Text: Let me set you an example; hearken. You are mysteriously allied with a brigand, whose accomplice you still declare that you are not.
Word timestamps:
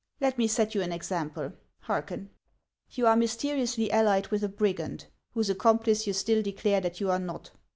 Let 0.19 0.39
me 0.39 0.47
set 0.47 0.73
you 0.73 0.81
an 0.81 0.91
example; 0.91 1.53
hearken. 1.81 2.31
You 2.89 3.05
are 3.05 3.15
mysteriously 3.15 3.91
allied 3.91 4.29
with 4.29 4.43
a 4.43 4.49
brigand, 4.49 5.05
whose 5.35 5.47
accomplice 5.51 6.07
you 6.07 6.13
still 6.13 6.41
declare 6.41 6.81
that 6.81 6.99
you 6.99 7.11
are 7.11 7.19
not. 7.19 7.51